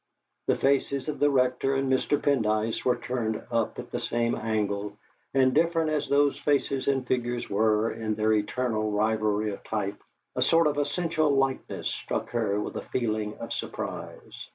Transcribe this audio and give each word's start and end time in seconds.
The 0.47 0.55
faces 0.57 1.07
of 1.09 1.19
the 1.19 1.29
Rector 1.29 1.75
and 1.75 1.87
Mr. 1.87 2.19
Pendyce 2.19 2.83
were 2.83 2.95
turned 2.95 3.39
up 3.51 3.77
at 3.77 3.91
the 3.91 3.99
same 3.99 4.33
angle, 4.33 4.97
and 5.31 5.53
different 5.53 5.91
as 5.91 6.09
those 6.09 6.39
faces 6.39 6.87
and 6.87 7.05
figures 7.05 7.47
were 7.51 7.91
in 7.91 8.15
their 8.15 8.33
eternal 8.33 8.89
rivalry 8.91 9.51
of 9.51 9.63
type, 9.63 10.01
a 10.35 10.41
sort 10.41 10.65
of 10.65 10.79
essential 10.79 11.29
likeness 11.29 11.87
struck 11.87 12.31
her 12.31 12.59
with 12.59 12.77
a 12.77 12.81
feeling 12.89 13.37
of 13.37 13.53
surprise. 13.53 14.47